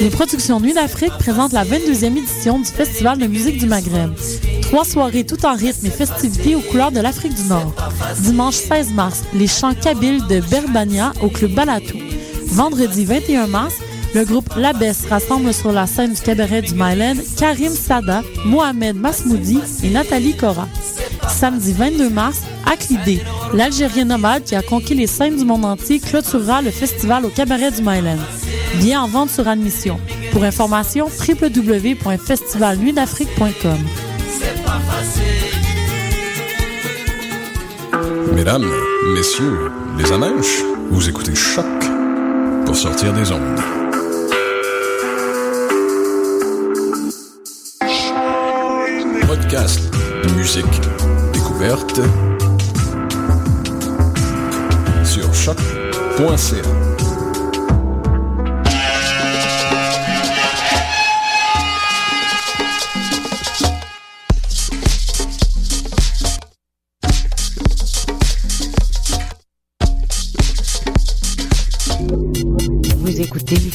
Les 0.00 0.10
productions 0.10 0.60
Nuit 0.60 0.74
d'Afrique 0.74 1.12
présentent 1.18 1.52
la 1.52 1.64
22e 1.64 2.16
édition 2.16 2.58
du 2.60 2.66
Festival 2.66 3.18
de 3.18 3.26
musique 3.26 3.58
du 3.58 3.66
Maghreb. 3.66 4.12
Trois 4.62 4.84
soirées 4.84 5.24
tout 5.24 5.44
en 5.44 5.54
rythme 5.56 5.86
et 5.86 5.90
festivités 5.90 6.54
aux 6.54 6.60
couleurs 6.60 6.92
de 6.92 7.00
l'Afrique 7.00 7.34
du 7.34 7.42
Nord. 7.44 7.74
Dimanche 8.20 8.54
16 8.54 8.92
mars, 8.92 9.24
les 9.34 9.48
chants 9.48 9.74
kabyles 9.74 10.24
de 10.28 10.40
Berbania 10.40 11.12
au 11.20 11.28
club 11.28 11.52
Balatou. 11.52 11.98
Vendredi 12.46 13.04
21 13.04 13.48
mars, 13.48 13.74
le 14.14 14.24
groupe 14.24 14.54
Labès 14.56 15.06
rassemble 15.06 15.52
sur 15.52 15.72
la 15.72 15.86
scène 15.86 16.12
du 16.12 16.20
cabaret 16.20 16.62
du 16.62 16.74
Myland 16.74 17.16
Karim 17.36 17.72
Sada, 17.72 18.22
Mohamed 18.44 18.96
Masmoudi 18.96 19.58
et 19.82 19.90
Nathalie 19.90 20.36
Cora. 20.36 20.68
Samedi 21.28 21.72
22 21.72 22.08
mars, 22.08 22.42
Aklidé, 22.66 23.20
l'Algérien 23.52 24.04
nomade 24.04 24.44
qui 24.44 24.54
a 24.54 24.62
conquis 24.62 24.94
les 24.94 25.06
scènes 25.06 25.36
du 25.36 25.44
monde 25.44 25.64
entier, 25.64 25.98
clôturera 25.98 26.62
le 26.62 26.70
festival 26.70 27.24
au 27.24 27.30
cabaret 27.30 27.72
du 27.72 27.82
Myland. 27.82 28.18
Bien 28.76 29.02
en 29.02 29.08
vente 29.08 29.30
sur 29.30 29.48
admission. 29.48 29.98
Pour 30.32 30.44
information, 30.44 31.06
www.festivalnuitdafrique.com. 31.06 33.78
Mesdames, 38.34 38.66
messieurs, 39.14 39.70
les 39.98 40.12
amèches, 40.12 40.62
vous 40.90 41.08
écoutez 41.08 41.34
Choc 41.34 41.64
pour 42.64 42.76
sortir 42.76 43.12
des 43.12 43.32
ondes. 43.32 43.58
Podcast, 49.26 49.80
musique, 50.36 50.64
découverte 51.32 52.00
sur 55.04 55.32
choc.ca. 55.34 56.77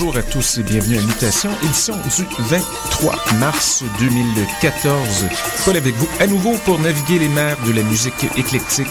Bonjour 0.00 0.16
à 0.16 0.22
tous 0.22 0.58
et 0.58 0.62
bienvenue 0.62 0.96
à 0.96 1.00
Mutation, 1.00 1.50
édition 1.64 1.96
du 1.96 2.08
23 2.38 3.16
mars 3.40 3.82
2014. 3.98 5.26
Paul 5.64 5.76
avec 5.76 5.92
vous 5.96 6.08
à 6.20 6.28
nouveau 6.28 6.52
pour 6.64 6.78
naviguer 6.78 7.18
les 7.18 7.28
mers 7.28 7.56
de 7.66 7.72
la 7.72 7.82
musique 7.82 8.24
éclectique. 8.36 8.86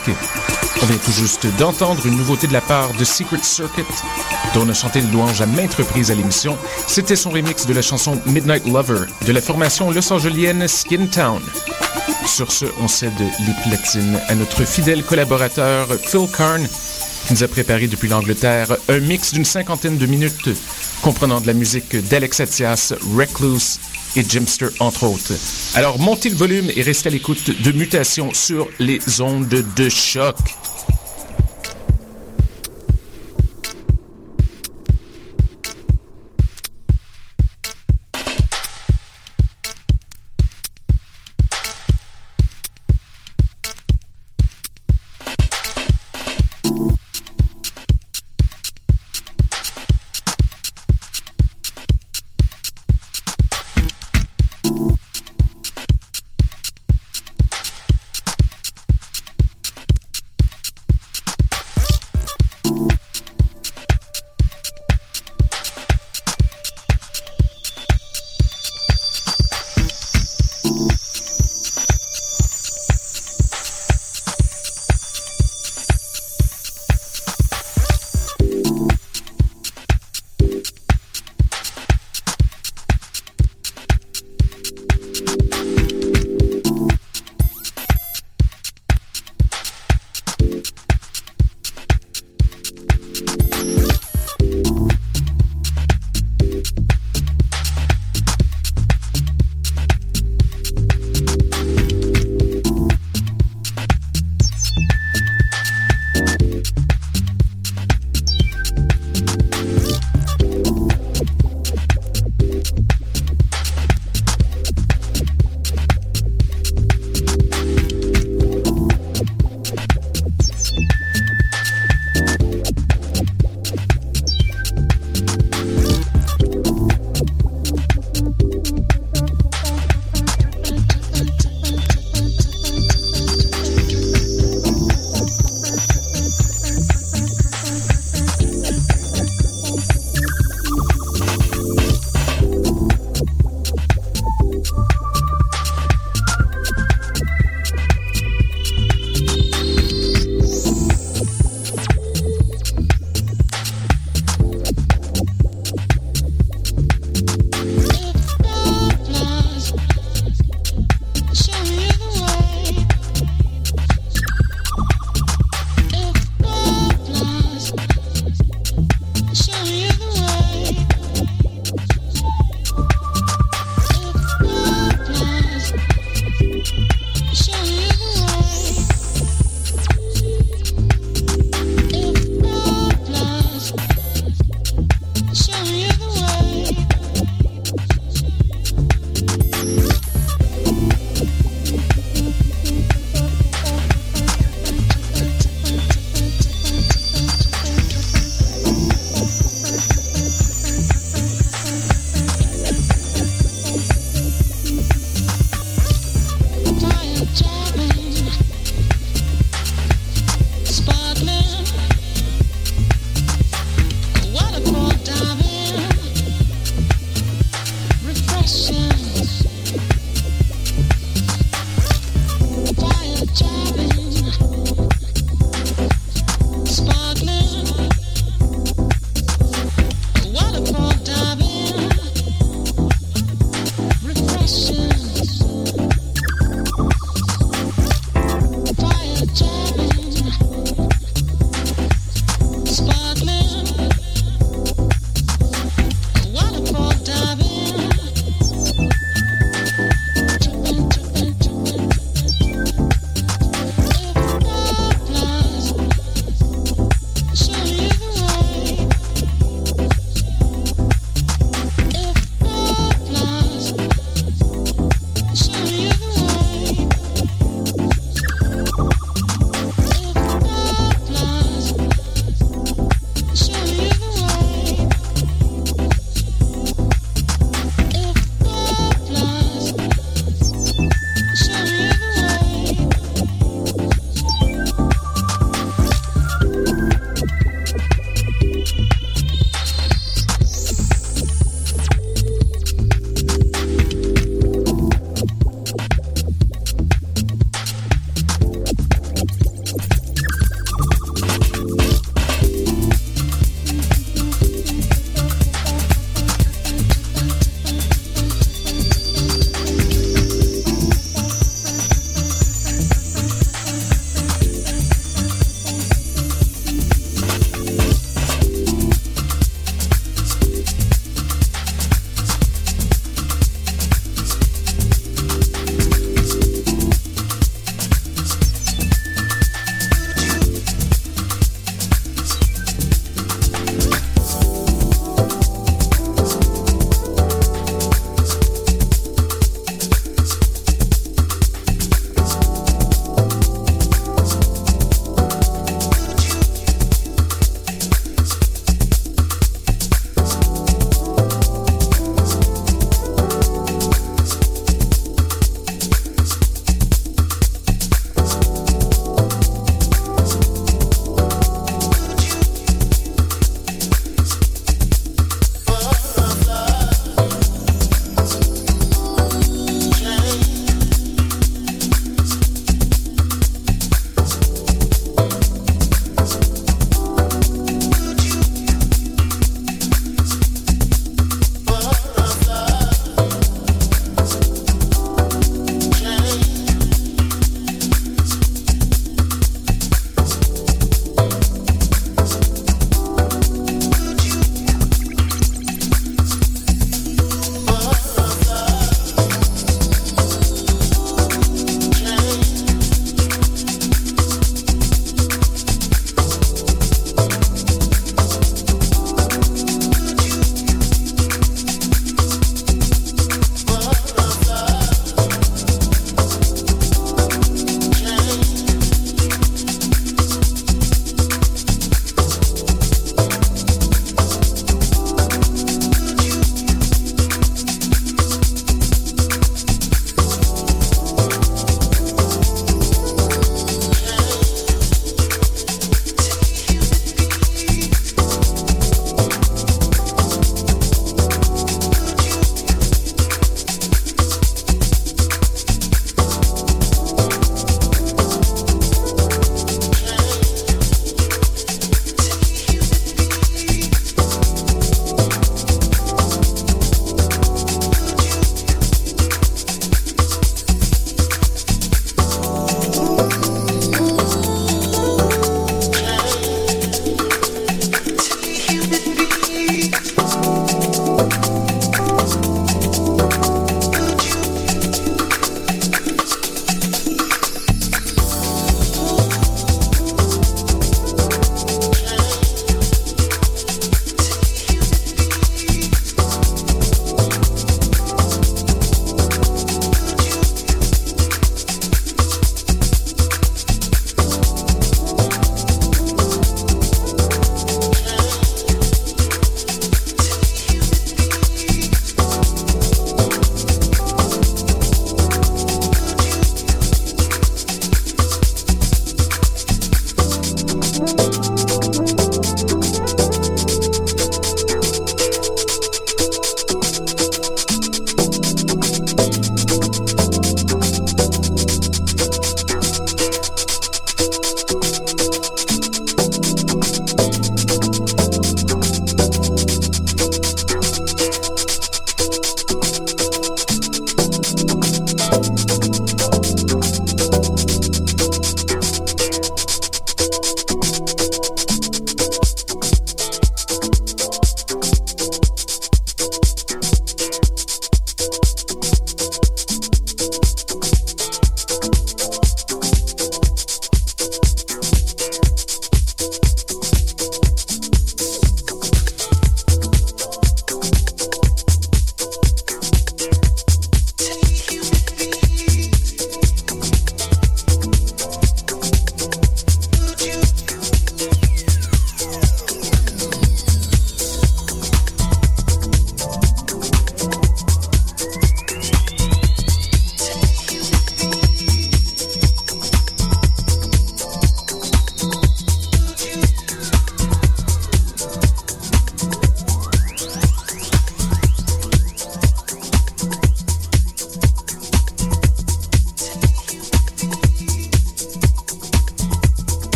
On 0.81 0.85
vient 0.85 0.97
tout 0.97 1.13
juste 1.13 1.47
d'entendre 1.57 2.05
une 2.05 2.17
nouveauté 2.17 2.47
de 2.47 2.51
la 2.51 2.59
part 2.59 2.91
de 2.91 3.05
Secret 3.05 3.37
Circuit, 3.41 3.85
dont 4.53 4.63
on 4.65 4.69
a 4.69 4.73
chanté 4.73 4.99
le 4.99 5.07
louange 5.07 5.39
à 5.39 5.45
maintes 5.45 5.75
reprises 5.75 6.11
à 6.11 6.13
l'émission. 6.13 6.57
C'était 6.87 7.15
son 7.15 7.29
remix 7.29 7.65
de 7.65 7.73
la 7.73 7.81
chanson 7.81 8.19
Midnight 8.25 8.67
Lover 8.67 9.05
de 9.25 9.31
la 9.31 9.39
formation 9.39 9.89
los 9.91 10.11
angelienne 10.11 10.67
Skin 10.67 11.05
Town. 11.05 11.41
Sur 12.25 12.51
ce, 12.51 12.65
on 12.81 12.89
cède 12.89 13.13
les 13.17 13.69
platines 13.69 14.19
à 14.27 14.35
notre 14.35 14.65
fidèle 14.65 15.05
collaborateur 15.05 15.87
Phil 16.03 16.27
Karn, 16.35 16.67
qui 17.27 17.33
nous 17.33 17.43
a 17.43 17.47
préparé 17.47 17.87
depuis 17.87 18.09
l'Angleterre 18.09 18.75
un 18.89 18.99
mix 18.99 19.33
d'une 19.33 19.45
cinquantaine 19.45 19.97
de 19.97 20.05
minutes 20.05 20.49
comprenant 21.01 21.41
de 21.41 21.47
la 21.47 21.53
musique 21.53 21.95
d'Alex 22.09 22.39
Atias, 22.39 22.93
Recluse 23.15 23.79
et 24.15 24.23
Jimster, 24.27 24.69
entre 24.79 25.03
autres. 25.03 25.33
Alors, 25.75 25.99
montez 25.99 26.29
le 26.29 26.35
volume 26.35 26.71
et 26.75 26.81
restez 26.81 27.09
à 27.09 27.11
l'écoute 27.11 27.61
de 27.61 27.71
Mutation 27.71 28.33
sur 28.33 28.67
les 28.79 29.21
ondes 29.21 29.47
de 29.47 29.89
choc. 29.89 30.35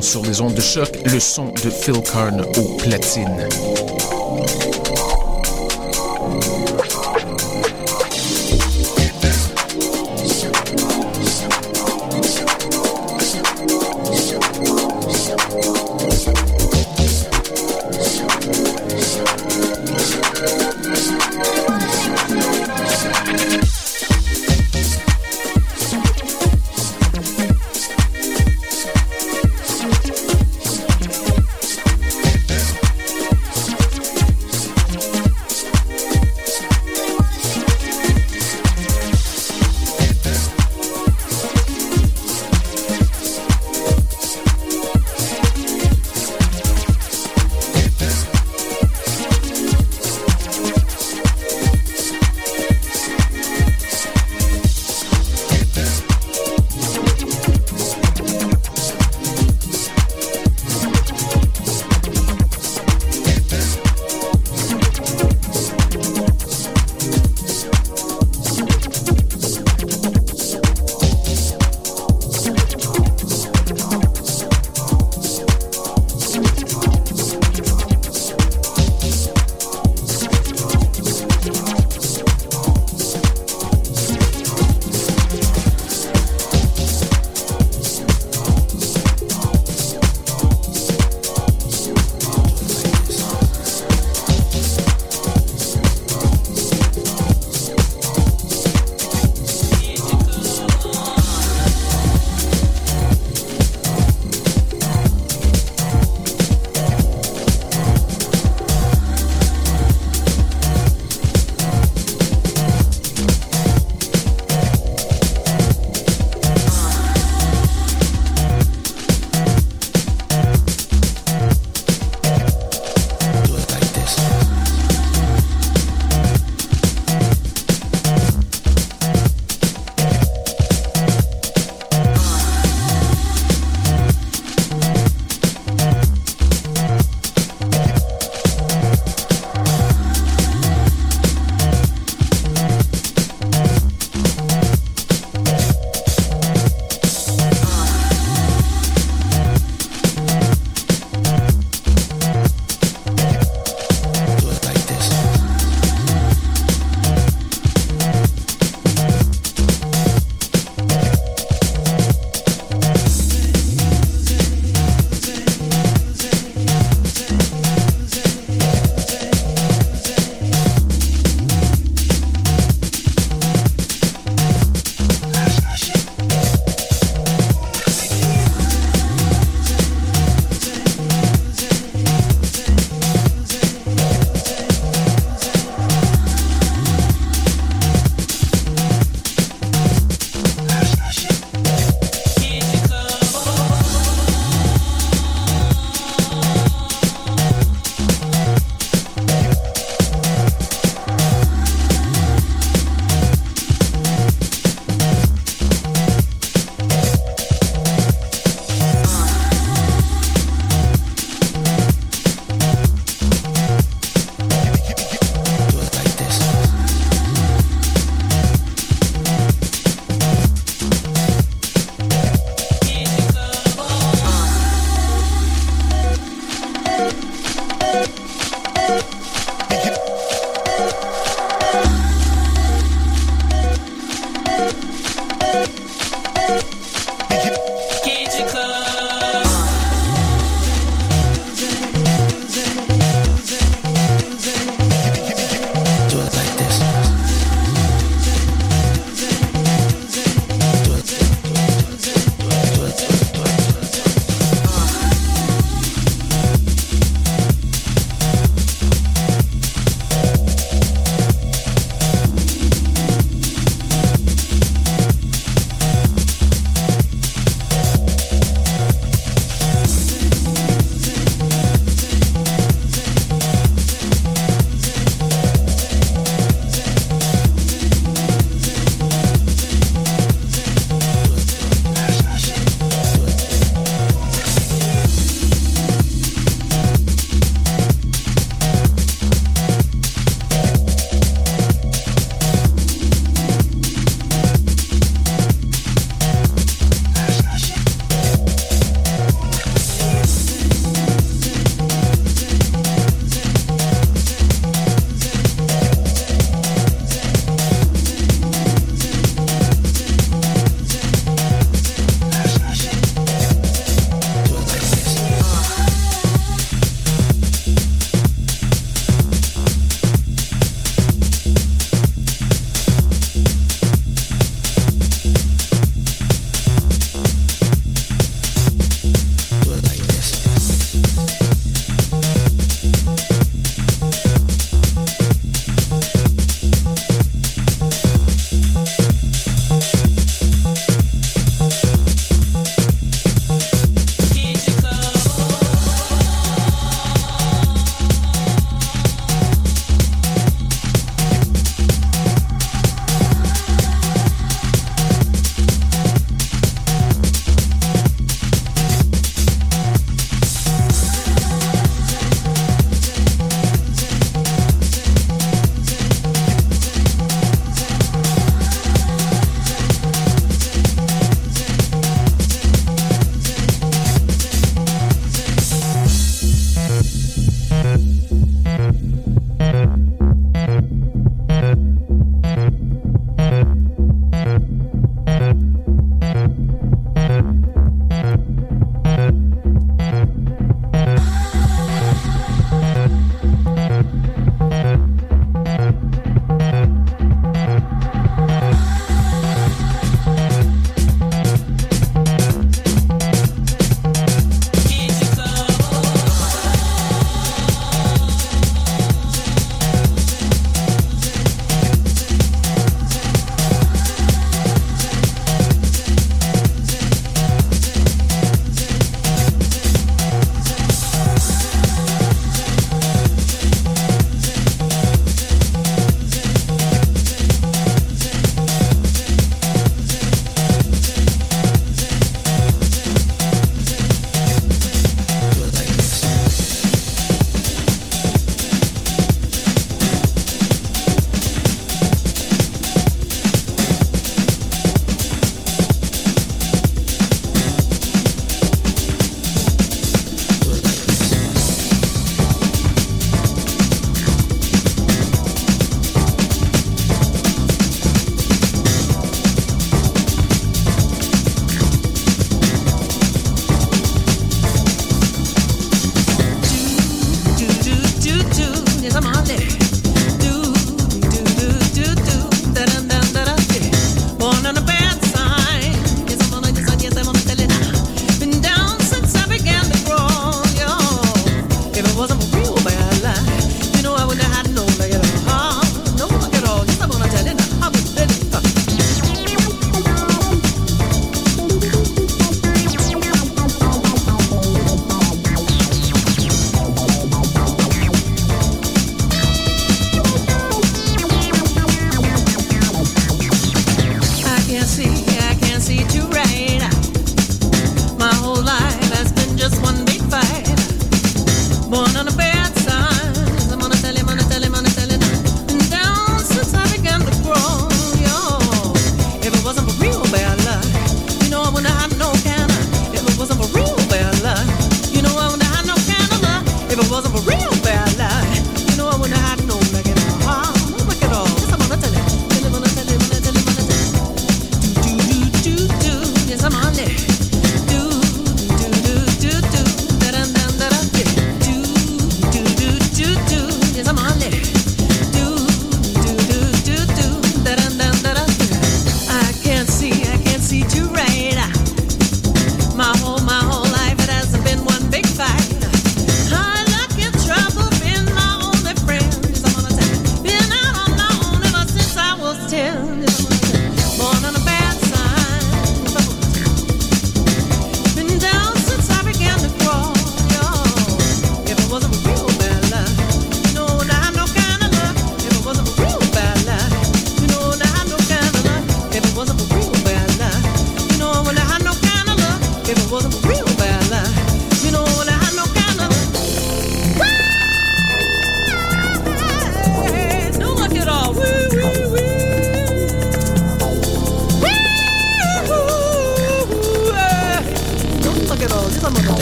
Sur 0.00 0.22
les 0.24 0.40
ondes 0.40 0.54
de 0.54 0.62
choc, 0.62 0.88
le 1.04 1.20
son 1.20 1.48
de 1.48 1.68
Phil 1.68 2.00
Karn 2.10 2.42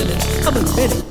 I'm 0.02 0.56
a 0.56 0.76
minute. 0.76 1.09